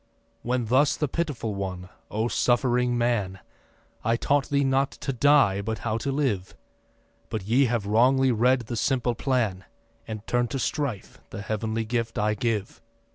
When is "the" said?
0.97-1.07, 8.61-8.75, 11.29-11.43